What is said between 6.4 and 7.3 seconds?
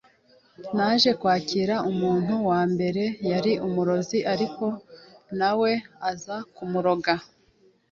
kumuroga